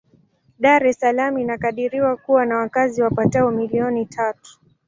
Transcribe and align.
Dar 0.59 0.83
es 0.87 0.99
Salaam 0.99 1.37
inakadiriwa 1.37 2.17
kuwa 2.17 2.45
na 2.45 2.57
wakazi 2.57 3.01
wapatao 3.01 3.51
milioni 3.51 4.05
tatu. 4.05 4.59